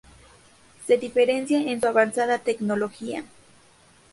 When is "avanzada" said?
1.87-2.39